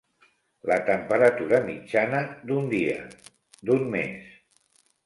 [0.69, 2.99] La temperatura mitjana d'un dia,
[3.71, 4.35] d'un mes.